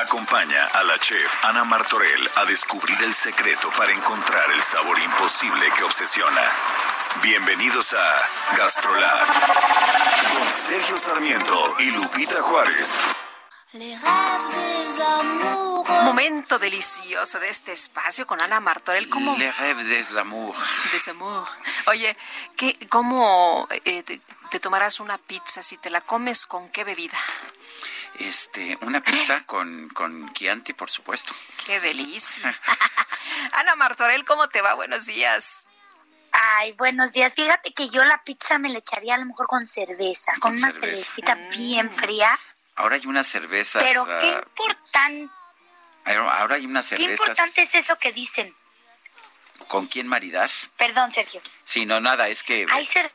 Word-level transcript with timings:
Acompaña 0.00 0.64
a 0.74 0.84
la 0.84 0.96
chef 1.00 1.44
Ana 1.44 1.64
Martorell 1.64 2.30
a 2.36 2.44
descubrir 2.44 2.96
el 3.02 3.12
secreto 3.12 3.68
para 3.76 3.92
encontrar 3.92 4.48
el 4.52 4.62
sabor 4.62 4.96
imposible 5.00 5.72
que 5.76 5.82
obsesiona. 5.82 6.40
Bienvenidos 7.20 7.94
a 7.94 8.56
Gastrolab 8.56 9.26
con 10.32 10.48
Sergio 10.52 10.96
Sarmiento 10.96 11.74
y 11.80 11.90
Lupita 11.90 12.40
Juárez. 12.42 12.94
Momento 16.04 16.60
delicioso 16.60 17.40
de 17.40 17.48
este 17.48 17.72
espacio 17.72 18.24
con 18.24 18.40
Ana 18.40 18.60
Martorell. 18.60 19.08
¿Cómo? 19.08 19.36
Le 19.36 19.50
rêve 19.50 19.82
des 19.82 20.16
amours. 20.16 20.56
Des 20.92 21.08
amours. 21.08 21.50
Oye, 21.88 22.16
¿qué, 22.56 22.78
¿cómo 22.88 23.66
eh, 23.84 24.04
te, 24.04 24.20
te 24.50 24.60
tomarás 24.60 25.00
una 25.00 25.18
pizza 25.18 25.60
si 25.64 25.76
te 25.76 25.90
la 25.90 26.00
comes 26.00 26.46
con 26.46 26.68
qué 26.68 26.84
bebida? 26.84 27.18
Este, 28.14 28.76
una 28.82 29.02
pizza 29.02 29.44
con, 29.46 29.88
con 29.90 30.32
Chianti, 30.32 30.72
por 30.72 30.90
supuesto. 30.90 31.34
¡Qué 31.66 31.80
delicia! 31.80 32.52
Ana 33.52 33.76
Martorell, 33.76 34.24
¿cómo 34.24 34.48
te 34.48 34.60
va? 34.60 34.74
Buenos 34.74 35.06
días. 35.06 35.66
Ay, 36.32 36.72
buenos 36.72 37.12
días. 37.12 37.32
Fíjate 37.34 37.72
que 37.72 37.88
yo 37.88 38.04
la 38.04 38.22
pizza 38.24 38.58
me 38.58 38.70
la 38.70 38.78
echaría 38.78 39.14
a 39.14 39.18
lo 39.18 39.26
mejor 39.26 39.46
con 39.46 39.66
cerveza, 39.66 40.32
con, 40.40 40.54
una 40.56 40.72
cervecita 40.72 41.34
bien 41.56 41.90
fría. 41.90 42.38
Ahora 42.76 42.96
hay 42.96 43.06
unas 43.06 43.26
cervezas. 43.26 43.82
Pero 43.82 44.06
ah, 44.08 44.18
qué 44.20 44.28
importante, 44.28 45.32
ahora 46.04 46.56
hay 46.56 46.66
unas 46.66 46.88
qué 46.88 46.96
cervezas. 46.96 47.28
importante 47.28 47.62
es 47.62 47.74
eso 47.74 47.96
que 47.98 48.12
dicen. 48.12 48.54
¿Con 49.68 49.86
quién 49.86 50.06
maridar? 50.06 50.50
Perdón, 50.76 51.12
Sergio. 51.12 51.40
Sí, 51.64 51.84
no, 51.84 52.00
nada, 52.00 52.28
es 52.28 52.42
que, 52.42 52.66
Hay 52.70 52.84
cer- 52.84 53.10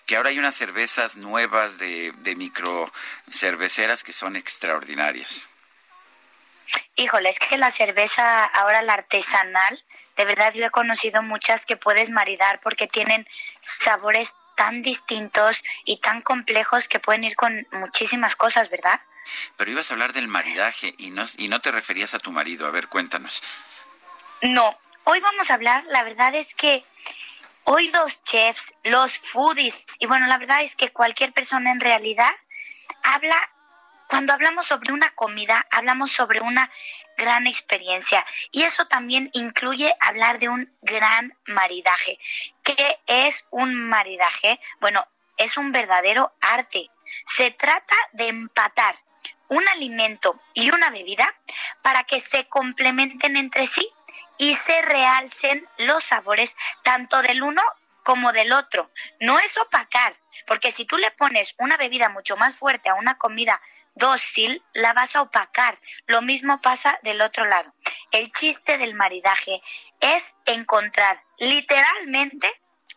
que 0.00 0.16
ahora 0.16 0.30
hay 0.30 0.38
unas 0.38 0.54
cervezas 0.54 1.16
nuevas 1.16 1.78
de, 1.78 2.12
de 2.18 2.34
micro 2.34 2.90
cerveceras 3.30 4.04
que 4.04 4.12
son 4.12 4.36
extraordinarias. 4.36 5.46
Híjole, 6.96 7.30
es 7.30 7.38
que 7.38 7.58
la 7.58 7.70
cerveza, 7.70 8.44
ahora 8.44 8.82
la 8.82 8.94
artesanal, 8.94 9.84
de 10.16 10.24
verdad 10.24 10.54
yo 10.54 10.64
he 10.64 10.70
conocido 10.70 11.22
muchas 11.22 11.64
que 11.66 11.76
puedes 11.76 12.10
maridar 12.10 12.60
porque 12.60 12.86
tienen 12.86 13.28
sabores 13.60 14.32
tan 14.56 14.82
distintos 14.82 15.62
y 15.84 15.98
tan 15.98 16.22
complejos 16.22 16.88
que 16.88 17.00
pueden 17.00 17.24
ir 17.24 17.36
con 17.36 17.66
muchísimas 17.72 18.36
cosas, 18.36 18.70
¿verdad? 18.70 19.00
Pero 19.56 19.70
ibas 19.70 19.90
a 19.90 19.94
hablar 19.94 20.12
del 20.12 20.28
maridaje 20.28 20.94
y 20.98 21.10
no, 21.10 21.24
y 21.36 21.48
no 21.48 21.60
te 21.60 21.70
referías 21.70 22.14
a 22.14 22.18
tu 22.18 22.32
marido. 22.32 22.66
A 22.66 22.70
ver, 22.70 22.88
cuéntanos. 22.88 23.42
No, 24.42 24.78
hoy 25.04 25.20
vamos 25.20 25.50
a 25.50 25.54
hablar, 25.54 25.84
la 25.88 26.02
verdad 26.02 26.34
es 26.34 26.54
que 26.54 26.84
hoy 27.64 27.90
los 27.90 28.22
chefs, 28.24 28.72
los 28.84 29.18
foodies, 29.18 29.84
y 29.98 30.06
bueno, 30.06 30.26
la 30.26 30.38
verdad 30.38 30.62
es 30.62 30.74
que 30.76 30.92
cualquier 30.92 31.32
persona 31.32 31.70
en 31.70 31.80
realidad 31.80 32.32
habla, 33.02 33.36
cuando 34.08 34.32
hablamos 34.32 34.66
sobre 34.66 34.92
una 34.92 35.10
comida, 35.10 35.66
hablamos 35.70 36.12
sobre 36.12 36.40
una 36.40 36.70
gran 37.16 37.46
experiencia. 37.46 38.24
Y 38.50 38.62
eso 38.62 38.86
también 38.86 39.30
incluye 39.32 39.94
hablar 40.00 40.38
de 40.38 40.48
un 40.48 40.70
gran 40.82 41.36
maridaje. 41.46 42.18
¿Qué 42.62 43.00
es 43.06 43.44
un 43.50 43.74
maridaje? 43.88 44.60
Bueno, 44.80 45.06
es 45.36 45.56
un 45.56 45.72
verdadero 45.72 46.34
arte. 46.40 46.90
Se 47.26 47.50
trata 47.52 47.96
de 48.12 48.28
empatar 48.28 48.96
un 49.48 49.66
alimento 49.68 50.40
y 50.54 50.70
una 50.70 50.90
bebida 50.90 51.28
para 51.82 52.04
que 52.04 52.20
se 52.20 52.48
complementen 52.48 53.36
entre 53.36 53.66
sí 53.66 53.86
y 54.42 54.56
se 54.56 54.82
realcen 54.82 55.68
los 55.78 56.02
sabores 56.02 56.56
tanto 56.82 57.22
del 57.22 57.44
uno 57.44 57.62
como 58.02 58.32
del 58.32 58.50
otro. 58.52 58.90
No 59.20 59.38
es 59.38 59.56
opacar, 59.56 60.16
porque 60.48 60.72
si 60.72 60.84
tú 60.84 60.96
le 60.96 61.12
pones 61.12 61.54
una 61.58 61.76
bebida 61.76 62.08
mucho 62.08 62.36
más 62.36 62.56
fuerte 62.56 62.88
a 62.88 62.96
una 62.96 63.18
comida 63.18 63.62
dócil, 63.94 64.60
la 64.72 64.94
vas 64.94 65.14
a 65.14 65.22
opacar. 65.22 65.78
Lo 66.06 66.22
mismo 66.22 66.60
pasa 66.60 66.98
del 67.04 67.20
otro 67.20 67.44
lado. 67.44 67.72
El 68.10 68.32
chiste 68.32 68.78
del 68.78 68.94
maridaje 68.94 69.62
es 70.00 70.34
encontrar 70.46 71.22
literalmente 71.38 72.50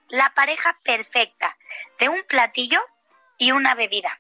la 0.08 0.32
pareja 0.34 0.76
perfecta 0.82 1.56
de 2.00 2.10
un 2.10 2.24
platillo 2.24 2.84
y 3.38 3.52
una 3.52 3.76
bebida. 3.76 4.20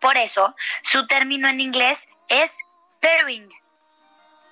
Por 0.00 0.18
eso, 0.18 0.54
su 0.82 1.06
término 1.06 1.48
en 1.48 1.62
inglés 1.62 2.10
es 2.28 2.54
pairing. 3.00 3.48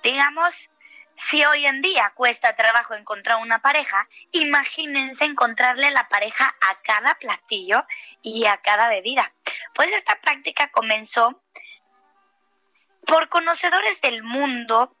Digamos, 0.01 0.71
si 1.15 1.43
hoy 1.45 1.65
en 1.65 1.81
día 1.81 2.11
cuesta 2.15 2.55
trabajo 2.55 2.93
encontrar 2.93 3.37
una 3.37 3.61
pareja, 3.61 4.07
imagínense 4.31 5.25
encontrarle 5.25 5.91
la 5.91 6.07
pareja 6.09 6.45
a 6.45 6.81
cada 6.81 7.15
platillo 7.15 7.85
y 8.21 8.45
a 8.45 8.57
cada 8.57 8.89
bebida. 8.89 9.33
Pues 9.73 9.91
esta 9.91 10.19
práctica 10.19 10.69
comenzó 10.71 11.41
por 13.05 13.29
conocedores 13.29 14.01
del 14.01 14.23
mundo, 14.23 14.95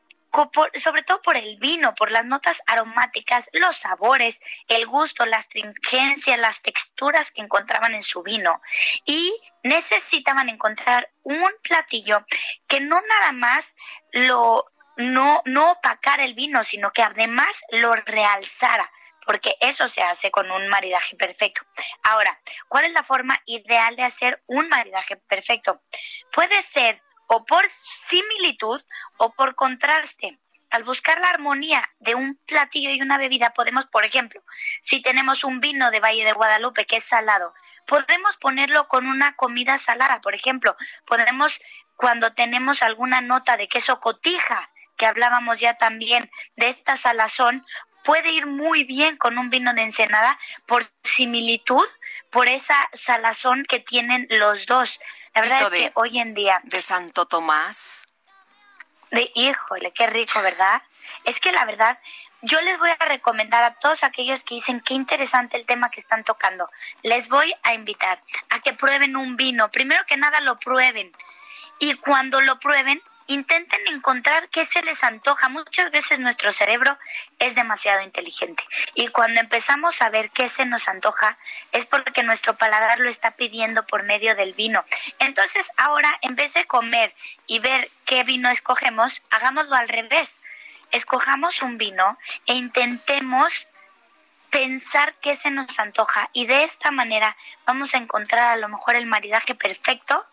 sobre 0.75 1.03
todo 1.03 1.21
por 1.21 1.37
el 1.37 1.57
vino, 1.57 1.93
por 1.95 2.11
las 2.11 2.25
notas 2.25 2.61
aromáticas, 2.67 3.49
los 3.53 3.75
sabores, 3.75 4.39
el 4.67 4.85
gusto, 4.85 5.25
la 5.25 5.37
astringencia, 5.37 6.37
las 6.37 6.61
texturas 6.61 7.31
que 7.31 7.41
encontraban 7.41 7.93
en 7.93 8.03
su 8.03 8.23
vino. 8.23 8.61
Y 9.05 9.33
necesitaban 9.63 10.49
encontrar 10.49 11.11
un 11.23 11.51
platillo 11.61 12.25
que 12.67 12.79
no 12.79 13.01
nada 13.01 13.31
más 13.33 13.65
lo 14.11 14.71
no, 14.97 15.41
no 15.45 15.71
opacara 15.71 16.23
el 16.23 16.33
vino, 16.33 16.63
sino 16.63 16.91
que 16.91 17.03
además 17.03 17.51
lo 17.69 17.95
realzara, 17.95 18.91
porque 19.25 19.55
eso 19.59 19.87
se 19.87 20.01
hace 20.03 20.31
con 20.31 20.49
un 20.51 20.67
maridaje 20.67 21.15
perfecto. 21.15 21.61
Ahora, 22.03 22.39
¿cuál 22.67 22.85
es 22.85 22.91
la 22.93 23.03
forma 23.03 23.39
ideal 23.45 23.95
de 23.95 24.03
hacer 24.03 24.43
un 24.47 24.67
maridaje 24.69 25.17
perfecto? 25.17 25.81
Puede 26.31 26.61
ser 26.63 27.01
o 27.27 27.45
por 27.45 27.65
similitud 27.69 28.81
o 29.17 29.33
por 29.33 29.55
contraste. 29.55 30.37
Al 30.69 30.83
buscar 30.83 31.19
la 31.19 31.29
armonía 31.29 31.89
de 31.99 32.15
un 32.15 32.35
platillo 32.45 32.91
y 32.91 33.01
una 33.01 33.17
bebida, 33.17 33.53
podemos, 33.53 33.87
por 33.87 34.05
ejemplo, 34.05 34.41
si 34.81 35.01
tenemos 35.01 35.43
un 35.43 35.59
vino 35.59 35.91
de 35.91 35.99
Valle 35.99 36.23
de 36.23 36.31
Guadalupe 36.31 36.85
que 36.85 36.97
es 36.97 37.03
salado, 37.03 37.53
podemos 37.85 38.37
ponerlo 38.37 38.87
con 38.87 39.05
una 39.05 39.35
comida 39.35 39.77
salada. 39.77 40.21
Por 40.21 40.33
ejemplo, 40.33 40.75
podemos, 41.05 41.59
cuando 41.97 42.33
tenemos 42.33 42.81
alguna 42.83 43.19
nota 43.19 43.57
de 43.57 43.67
queso 43.67 43.99
cotija, 43.99 44.70
que 45.01 45.07
hablábamos 45.07 45.57
ya 45.57 45.73
también 45.73 46.29
de 46.57 46.69
esta 46.69 46.95
salazón, 46.95 47.65
puede 48.03 48.29
ir 48.33 48.45
muy 48.45 48.83
bien 48.83 49.17
con 49.17 49.39
un 49.39 49.49
vino 49.49 49.73
de 49.73 49.81
ensenada 49.81 50.37
por 50.67 50.85
similitud, 51.03 51.83
por 52.29 52.47
esa 52.47 52.75
salazón 52.93 53.65
que 53.67 53.79
tienen 53.79 54.27
los 54.29 54.67
dos. 54.67 54.99
La 55.33 55.41
verdad 55.41 55.61
es 55.63 55.69
que 55.69 55.91
hoy 55.95 56.19
en 56.19 56.35
día 56.35 56.61
De 56.65 56.83
Santo 56.83 57.25
Tomás. 57.25 58.03
de 59.09 59.31
híjole, 59.33 59.91
qué 59.91 60.05
rico, 60.05 60.39
¿verdad? 60.43 60.83
Es 61.25 61.39
que 61.39 61.51
la 61.51 61.65
verdad, 61.65 61.99
yo 62.43 62.61
les 62.61 62.77
voy 62.77 62.91
a 62.91 63.05
recomendar 63.05 63.63
a 63.63 63.73
todos 63.79 64.03
aquellos 64.03 64.43
que 64.43 64.53
dicen 64.53 64.81
qué 64.81 64.93
interesante 64.93 65.57
el 65.57 65.65
tema 65.65 65.89
que 65.89 65.99
están 65.99 66.23
tocando. 66.23 66.69
Les 67.01 67.27
voy 67.27 67.51
a 67.63 67.73
invitar 67.73 68.21
a 68.51 68.59
que 68.59 68.73
prueben 68.73 69.15
un 69.15 69.35
vino. 69.35 69.71
Primero 69.71 70.05
que 70.05 70.17
nada 70.17 70.41
lo 70.41 70.59
prueben. 70.59 71.11
Y 71.79 71.95
cuando 71.95 72.39
lo 72.39 72.59
prueben, 72.59 73.01
intenten 73.27 73.87
encontrar 73.87 74.49
qué 74.49 74.65
se 74.65 74.81
les 74.81 75.03
antoja. 75.03 75.49
Muchas 75.49 75.91
veces 75.91 76.19
nuestro 76.19 76.51
cerebro 76.51 76.97
es 77.39 77.55
demasiado 77.55 78.01
inteligente. 78.01 78.63
Y 78.95 79.07
cuando 79.07 79.39
empezamos 79.39 80.01
a 80.01 80.09
ver 80.09 80.29
qué 80.31 80.49
se 80.49 80.65
nos 80.65 80.87
antoja, 80.87 81.37
es 81.71 81.85
porque 81.85 82.23
nuestro 82.23 82.55
paladar 82.55 82.99
lo 82.99 83.09
está 83.09 83.31
pidiendo 83.31 83.85
por 83.85 84.03
medio 84.03 84.35
del 84.35 84.53
vino. 84.53 84.83
Entonces, 85.19 85.71
ahora, 85.77 86.17
en 86.21 86.35
vez 86.35 86.53
de 86.53 86.65
comer 86.65 87.13
y 87.47 87.59
ver 87.59 87.89
qué 88.05 88.23
vino 88.23 88.49
escogemos, 88.49 89.21
hagámoslo 89.29 89.75
al 89.75 89.89
revés. 89.89 90.31
Escojamos 90.91 91.61
un 91.61 91.77
vino 91.77 92.17
e 92.47 92.53
intentemos 92.53 93.67
pensar 94.51 95.15
qué 95.21 95.37
se 95.37 95.49
nos 95.49 95.79
antoja 95.79 96.29
y 96.33 96.45
de 96.45 96.65
esta 96.65 96.91
manera 96.91 97.35
vamos 97.65 97.95
a 97.95 97.97
encontrar 97.97 98.51
a 98.51 98.57
lo 98.57 98.67
mejor 98.67 98.95
el 98.95 99.05
maridaje 99.05 99.55
perfecto 99.55 100.27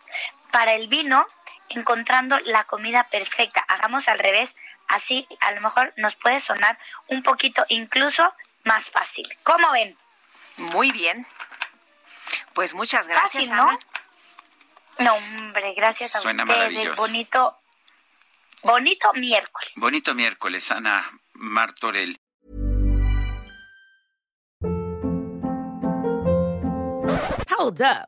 para 0.51 0.73
el 0.73 0.89
vino, 0.89 1.25
encontrando 1.69 2.39
la 2.45 2.63
comida 2.65 3.07
perfecta. 3.09 3.61
Hagamos 3.67 4.07
al 4.07 4.19
revés, 4.19 4.55
así 4.87 5.27
a 5.41 5.51
lo 5.51 5.61
mejor 5.61 5.93
nos 5.97 6.15
puede 6.15 6.39
sonar 6.39 6.77
un 7.07 7.23
poquito 7.23 7.65
incluso 7.69 8.33
más 8.63 8.89
fácil. 8.89 9.27
¿Cómo 9.43 9.71
ven? 9.71 9.97
Muy 10.57 10.91
bien. 10.91 11.25
Pues 12.53 12.73
muchas 12.73 13.07
gracias, 13.07 13.45
Fácil, 13.47 13.55
¿no? 13.55 13.69
Ana. 13.69 13.79
No, 14.99 15.13
hombre, 15.15 15.73
gracias 15.75 16.15
a 16.15 16.19
Suena 16.19 16.43
ustedes. 16.43 16.59
maravilloso. 16.59 17.01
Bonito, 17.01 17.57
bonito 18.63 19.13
miércoles. 19.13 19.71
Bonito 19.77 20.13
miércoles, 20.13 20.69
Ana 20.71 21.01
Martorell. 21.33 22.19
Hold 27.57 27.81
up. 27.81 28.07